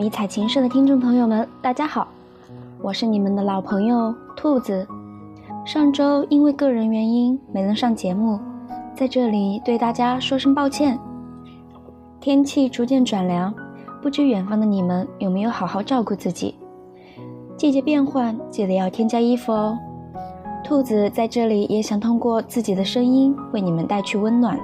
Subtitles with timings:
[0.00, 2.08] 迷彩情社的听众朋友们，大家好，
[2.80, 4.88] 我是你们的老朋友兔子。
[5.66, 8.40] 上周因为个人原因没能上节目，
[8.94, 10.98] 在这里对大家说声抱歉。
[12.18, 13.54] 天气逐渐转凉，
[14.00, 16.54] 不知远方的你们有没有好好照顾自己？
[17.58, 19.78] 季节变换，记得要添加衣服哦。
[20.64, 24.58] 兔子在这里也想通过自己的声音为你们带去温暖。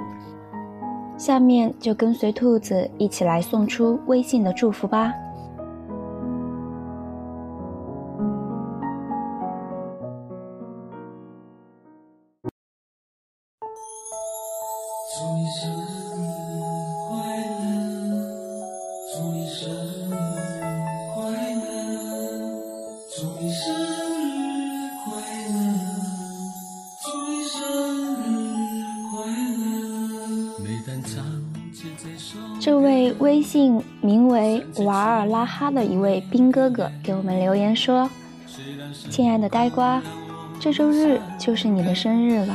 [1.18, 5.12] 下面就跟随兔子一起来送出微信的祝福吧。
[23.18, 25.16] 祝你生日快
[25.48, 25.56] 乐，
[27.00, 27.56] 祝你生
[28.20, 29.24] 日快
[29.56, 29.64] 乐。
[32.60, 38.10] 这，位微信名为瓦尔拉哈的一位兵哥哥给我们留言说
[39.08, 40.02] ：“亲爱的呆瓜，
[40.60, 42.54] 这周日就是你的生日了。”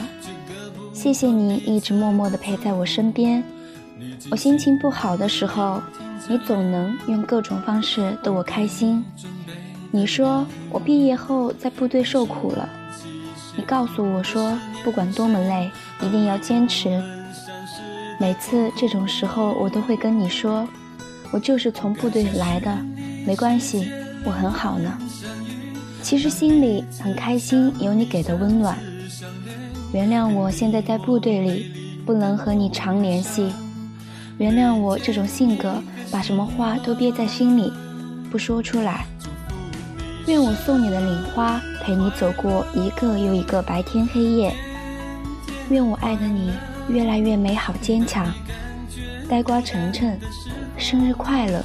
[0.94, 3.44] 谢谢你一直默默地陪在我身边，
[4.30, 5.82] 我心情不好的时候，
[6.30, 9.04] 你总能用各种方式逗我开心。
[9.94, 12.68] 你说我毕业后在部队受苦了，
[13.58, 15.70] 你告诉我说不管多么累，
[16.02, 17.02] 一定要坚持。
[18.18, 20.66] 每次这种时候，我都会跟你说，
[21.32, 22.74] 我就是从部队来的，
[23.26, 23.92] 没关系，
[24.24, 24.98] 我很好呢。
[26.02, 28.78] 其实心里很开心，有你给的温暖。
[29.92, 31.72] 原谅我现在在部队里，
[32.06, 33.52] 不能和你常联系。
[34.38, 37.74] 原谅我这种性格，把什么话都憋在心里，
[38.32, 39.06] 不说出来。
[40.28, 44.54] 愿我送你的领花陪你走过一个又一个白天黑夜。
[45.70, 46.52] 愿我爱的你
[46.90, 48.26] 越来越美好坚强。
[49.28, 50.20] 呆瓜晨晨，
[50.78, 51.64] 生日快乐！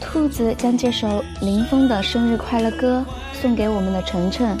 [0.00, 4.58] 兔子将这首林峰的生日快乐歌送给我们的晨晨。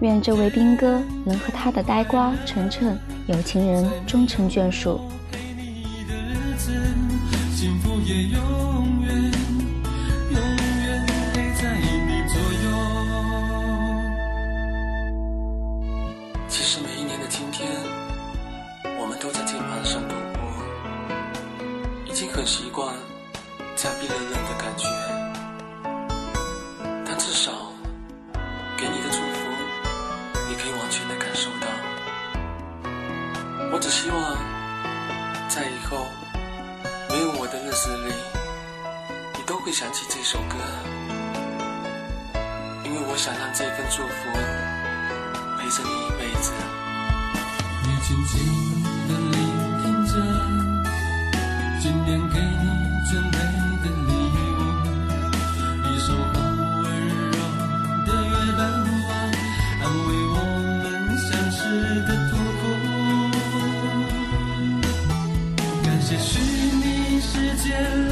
[0.00, 5.00] 愿这位兵哥能和他的呆瓜晨晨有情人终成眷属。
[33.76, 34.18] 我只希望
[35.50, 36.06] 在以后
[37.10, 38.14] 没有我的日子里，
[39.36, 40.56] 你都会想起这首歌，
[42.84, 44.32] 因为我想让这份祝福
[45.58, 46.54] 陪着你一辈子。
[47.84, 48.40] 你静静
[49.08, 49.44] 的聆
[49.82, 50.12] 听着，
[51.78, 52.64] 今年给你
[53.10, 53.36] 准备
[53.84, 54.10] 的礼
[54.56, 54.58] 物，
[55.84, 56.40] 一首好
[56.80, 56.84] 温
[57.28, 57.36] 柔
[58.06, 58.64] 的月半。
[62.06, 62.35] 的痛苦，
[66.08, 68.05] 感谢虚拟世界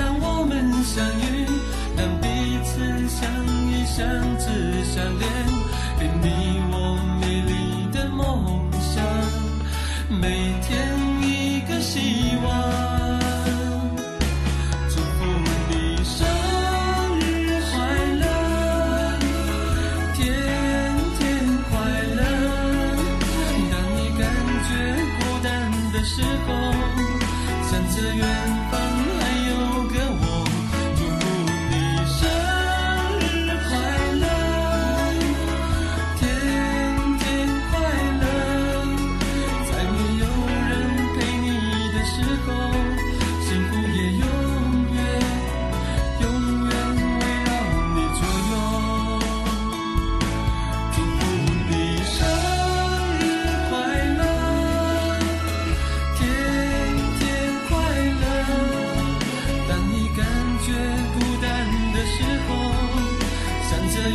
[28.24, 28.80] 远方
[29.20, 29.83] 还有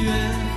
[0.04, 0.49] 月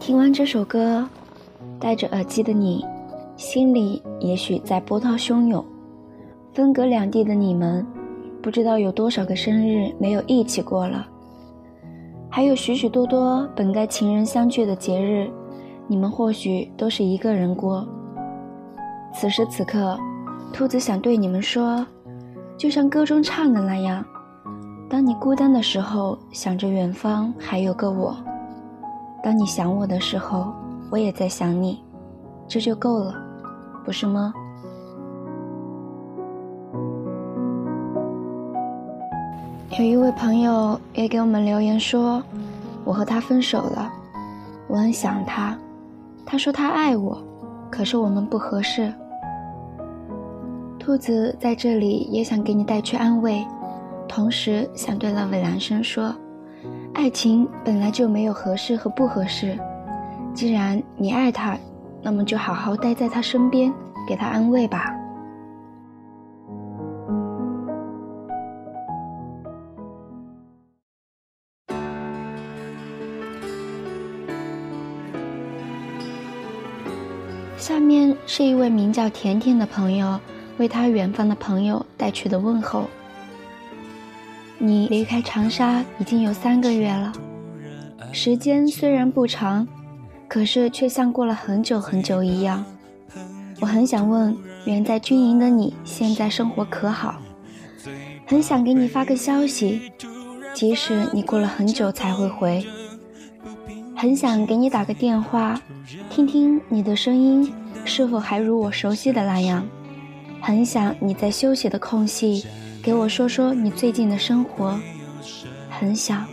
[0.00, 1.06] 听完这首歌，
[1.78, 2.82] 戴着耳机的你，
[3.36, 5.62] 心里也许在波涛汹涌；
[6.54, 7.86] 分隔两地的你们，
[8.42, 11.06] 不知道有多少个生日没有一起过了。
[12.30, 15.30] 还有许许多多本该情人相聚的节日，
[15.86, 17.86] 你们或许都是一个人过。
[19.12, 19.98] 此时此刻，
[20.50, 21.86] 兔子想对你们说，
[22.56, 24.02] 就像歌中唱的那样：
[24.88, 28.14] 当你孤单的时候，想着远方还有个我；
[29.22, 30.52] 当你想我的时候，
[30.90, 31.82] 我也在想你，
[32.48, 33.14] 这就够了，
[33.84, 34.32] 不是吗？
[39.78, 42.22] 有一位朋友也给我们留言说，
[42.84, 43.90] 我和他分手了，
[44.66, 45.56] 我很想他，
[46.26, 47.22] 他说他爱我，
[47.70, 48.92] 可是我们不合适。
[50.78, 53.46] 兔子在这里也想给你带去安慰，
[54.08, 56.12] 同时想对那位男生说，
[56.92, 59.58] 爱情本来就没有合适和不合适，
[60.34, 61.56] 既然你爱他，
[62.02, 63.72] 那么就好好待在他身边，
[64.06, 64.94] 给他安慰吧。
[77.56, 80.18] 下面是一位名叫甜甜的朋友
[80.58, 82.84] 为他远方的朋友带去的问候。
[84.62, 87.10] 你离开长沙已经有三个月了，
[88.12, 89.66] 时间虽然不长，
[90.28, 92.62] 可是却像过了很久很久一样。
[93.58, 94.36] 我很想问
[94.66, 97.22] 远在军营的你现在生活可好？
[98.26, 99.90] 很想给你发个消息，
[100.52, 102.62] 即使你过了很久才会回。
[103.96, 105.58] 很想给你打个电话，
[106.10, 107.50] 听听你的声音
[107.86, 109.66] 是否还如我熟悉的那样。
[110.42, 112.44] 很想你在休息的空隙
[112.82, 114.78] 给我说说你最近的生活。
[115.68, 116.26] 很想，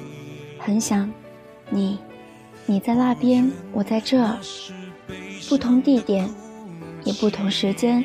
[0.60, 1.10] 很想，
[1.70, 2.00] 你，
[2.66, 4.38] 你在那边，我在这儿，
[5.48, 6.30] 不同地点，
[7.04, 8.04] 也不同时间。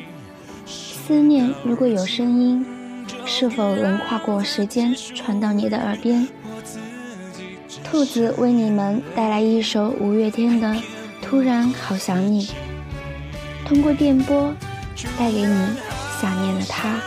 [0.65, 2.65] 思念如果有声音，
[3.25, 6.27] 是否能跨过时间传到你的耳边？
[7.83, 10.67] 兔子为你们带来一首五月天的
[11.21, 12.45] 《突然好想你》，
[13.65, 14.53] 通过电波
[15.17, 15.67] 带给你
[16.21, 16.99] 想念的他。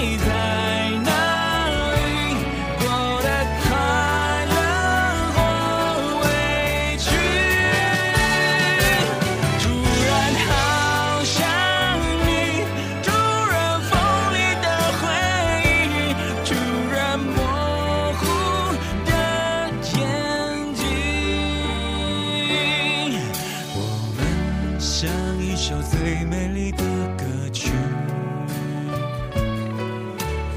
[0.00, 0.39] say that.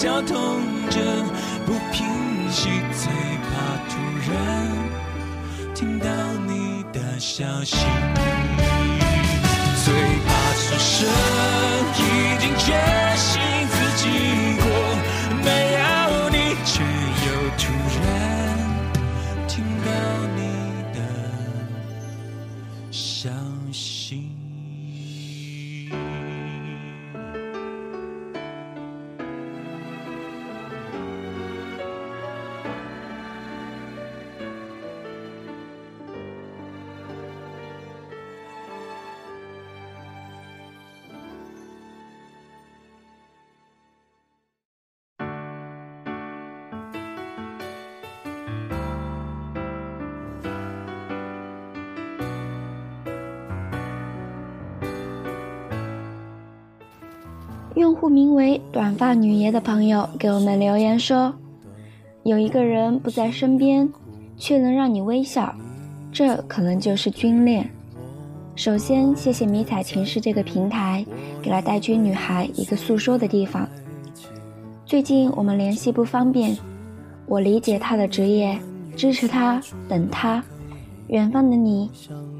[0.00, 1.00] 绞痛着
[1.66, 2.06] 不平
[2.48, 3.10] 息，最
[3.42, 3.50] 怕
[3.88, 3.98] 突
[4.30, 4.68] 然
[5.74, 6.06] 听到
[6.46, 7.76] 你的消息。
[57.88, 61.32] 用户名为“短发女爷”的朋友给我们留言说
[62.22, 63.88] ：“有一个人不在身边，
[64.36, 65.54] 却能让你微笑，
[66.12, 67.66] 这可能就是军恋。”
[68.54, 71.02] 首先，谢谢迷彩情事这个平台，
[71.40, 73.66] 给了带军女孩一个诉说的地方。
[74.84, 76.58] 最近我们联系不方便，
[77.24, 78.58] 我理解她的职业，
[78.96, 80.44] 支持她，等她。
[81.06, 81.90] 远方的你，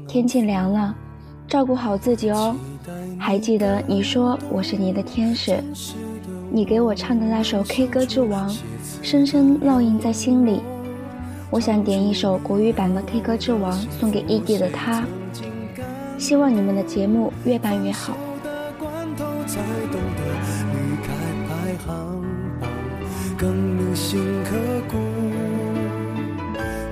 [0.07, 0.95] 天气凉了，
[1.47, 2.55] 照顾好自己哦。
[3.17, 5.61] 还记得你说我是你的天使，
[6.49, 8.49] 你给我唱的那首 K 歌之王，
[9.01, 10.61] 深深烙印在心里。
[11.51, 15.03] 我想点一首国语版的 K 歌之王送给异地的他，
[16.17, 18.15] 希望你们的节目越办越好。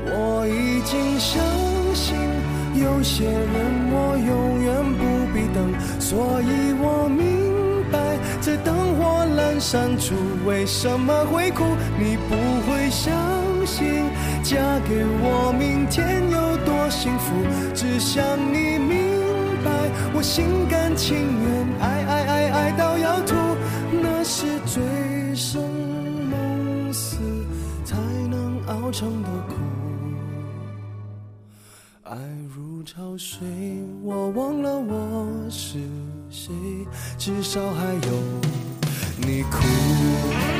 [0.09, 1.43] 我已经相
[1.93, 2.15] 信
[2.81, 3.86] 有些人。
[6.09, 11.65] 所以我明白，在灯火阑珊处，为什么会哭？
[11.99, 13.11] 你不会相
[13.65, 14.05] 信，
[14.41, 14.55] 嫁
[14.87, 17.35] 给我，明天有多幸福？
[17.75, 18.23] 只想
[18.53, 19.19] 你明
[19.65, 19.69] 白，
[20.13, 23.35] 我心甘情愿，爱爱爱爱到要吐，
[23.91, 24.81] 那是醉
[25.35, 25.61] 生
[26.31, 27.17] 梦死
[27.83, 27.97] 才
[28.31, 29.55] 能熬成的苦。
[32.97, 33.47] 潮水，
[34.01, 35.77] 我忘了我是
[36.31, 36.51] 谁，
[37.15, 38.23] 至少还有
[39.17, 40.56] 你哭。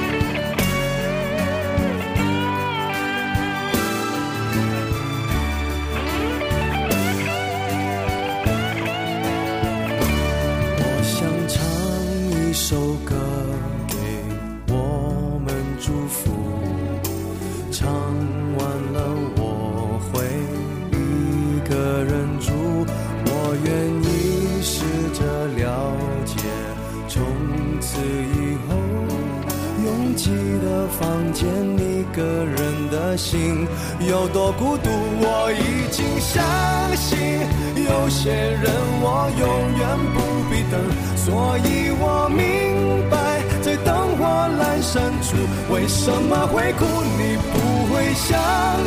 [32.17, 33.67] 个人的心
[33.99, 34.89] 有多孤独。
[35.21, 36.43] 我已经相
[36.97, 37.15] 信，
[37.75, 38.65] 有些人
[38.99, 39.45] 我永
[39.77, 40.17] 远不
[40.49, 40.81] 必等，
[41.15, 43.15] 所以我明白，
[43.61, 45.37] 在灯火阑珊处，
[45.71, 46.85] 为什么会哭？
[47.19, 47.55] 你不
[47.93, 48.33] 会相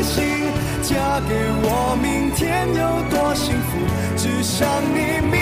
[0.03, 0.51] 信。
[0.83, 1.31] 嫁给
[1.63, 2.83] 我，明天有
[3.15, 3.79] 多幸福？
[4.17, 5.39] 只想你明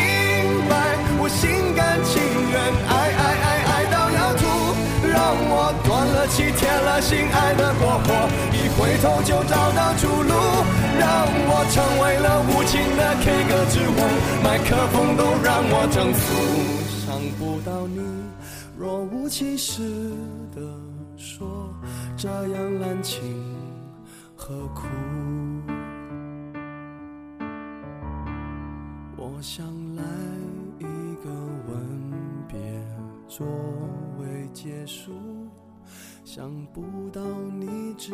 [0.68, 0.76] 白，
[1.18, 2.21] 我心甘情
[2.52, 2.54] 愿，
[2.87, 3.07] 爱爱爱爱
[6.28, 10.32] 欺骗，了心，爱的过火，一回头就找到出路，
[10.99, 14.00] 让我成为了无情的 K 歌之王，
[14.44, 16.25] 麦克风都让我征服，
[17.06, 18.00] 伤不到你，
[18.78, 19.82] 若无其事
[20.54, 20.61] 的
[21.16, 21.75] 说，
[22.16, 23.23] 这样滥情。
[24.37, 24.87] 何苦？
[29.16, 29.66] 我想
[29.97, 30.02] 来
[30.78, 30.85] 一
[31.25, 31.28] 个
[31.68, 32.12] 吻
[32.47, 32.56] 别
[33.26, 33.44] 作
[34.20, 35.12] 为结束，
[36.30, 37.23] 想不到
[37.58, 38.12] 你知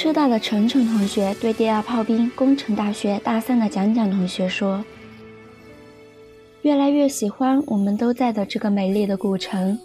[0.00, 4.84] 师大的晨晨同学对第二炮兵工程大学大三的蒋蒋同学说
[6.62, 9.76] ：“越来越喜欢我们都在的这个美丽的古城。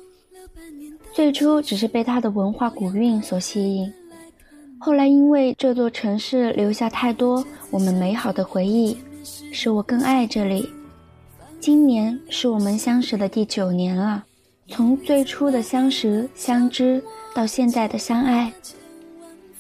[1.12, 3.92] 最初只是被它的文化古韵所吸引，
[4.78, 8.96] 后来因为这座城市留下太多我们美好的回忆，
[9.52, 10.70] 使我更爱这里。
[11.60, 14.24] 今年是我们相识的第九年了，
[14.68, 17.02] 从最初的相识相知
[17.34, 18.54] 到现在的相爱。”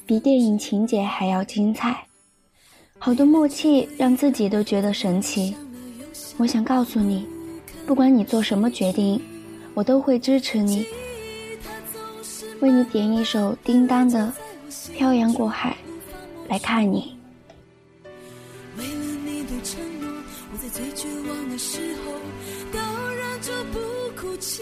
[0.05, 2.05] 比电影情节还要精彩，
[3.00, 5.55] 好多默契让自己都觉得神奇。
[6.38, 7.25] 我想告诉你，
[7.88, 9.22] 不管你做什么决定，
[9.74, 10.86] 我都会支持你。
[12.60, 14.31] 为你点一首叮当的
[14.91, 15.75] 《漂洋过海
[16.50, 17.17] 来看你》。
[18.77, 20.10] 为了你的承诺，
[20.51, 22.12] 我在最绝望的时候
[22.72, 22.79] 都
[23.13, 23.79] 忍着不
[24.22, 24.62] 哭泣。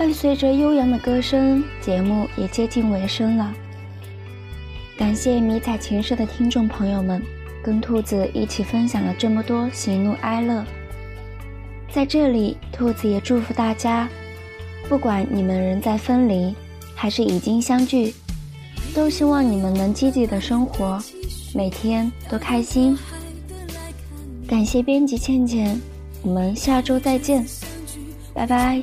[0.00, 3.52] 伴随着悠扬的歌声，节目也接近尾声了。
[4.96, 7.22] 感谢迷彩情社的听众朋友们，
[7.62, 10.64] 跟兔子一起分享了这么多喜怒哀乐。
[11.92, 14.08] 在这里，兔子也祝福大家，
[14.88, 16.54] 不管你们人在分离，
[16.94, 18.14] 还是已经相聚，
[18.94, 20.98] 都希望你们能积极的生活，
[21.54, 22.96] 每天都开心。
[24.48, 25.78] 感谢编辑倩倩，
[26.22, 27.44] 我们下周再见，
[28.32, 28.82] 拜拜。